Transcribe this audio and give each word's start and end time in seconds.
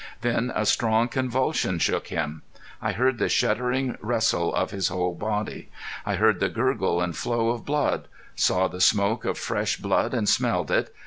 Then 0.21 0.51
a 0.55 0.65
strong 0.65 1.09
convulsion 1.09 1.77
shook 1.77 2.07
him. 2.07 2.41
I 2.81 2.93
heard 2.93 3.19
the 3.19 3.29
shuddering 3.29 3.99
wrestle 4.01 4.51
of 4.51 4.71
his 4.71 4.87
whole 4.87 5.13
body. 5.13 5.69
I 6.07 6.15
heard 6.15 6.39
the 6.39 6.49
gurgle 6.49 6.99
and 6.99 7.15
flow 7.15 7.49
of 7.49 7.65
blood. 7.65 8.07
Saw 8.35 8.67
the 8.67 8.81
smoke 8.81 9.25
of 9.25 9.37
fresh 9.37 9.77
blood 9.77 10.15
and 10.15 10.27
smelled 10.27 10.71
it! 10.71 10.91